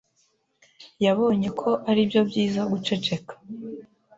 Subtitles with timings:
[1.05, 3.33] Yabonye ko ari byiza guceceka.